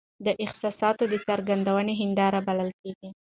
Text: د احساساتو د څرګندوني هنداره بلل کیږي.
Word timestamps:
د 0.25 0.27
احساساتو 0.43 1.03
د 1.11 1.15
څرګندوني 1.27 1.93
هنداره 2.01 2.39
بلل 2.47 2.69
کیږي. 2.81 3.09